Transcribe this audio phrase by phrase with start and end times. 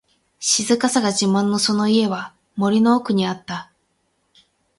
[0.39, 3.71] 静かさが自慢のその家は、森の奥にあった。